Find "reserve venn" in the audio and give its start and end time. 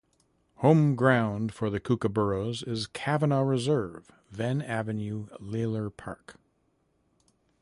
3.47-4.63